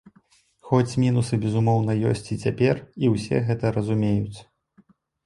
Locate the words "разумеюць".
3.77-4.39